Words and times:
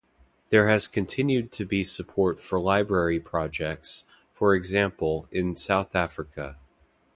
There 0.49 0.67
has 0.67 0.87
continued 0.87 1.51
to 1.51 1.63
be 1.63 1.83
support 1.83 2.39
for 2.39 2.59
library 2.59 3.19
projects, 3.19 4.05
for 4.31 4.55
example 4.55 5.27
in 5.31 5.55
South 5.55 5.95
Africa. 5.95 6.57